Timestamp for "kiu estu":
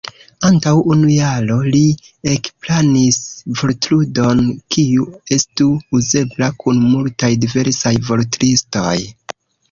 4.75-5.67